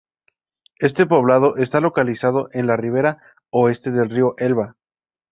[0.79, 4.75] Este poblado está localizado en la ribera oeste del río Elba.